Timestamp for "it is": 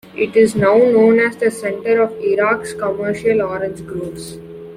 0.17-0.55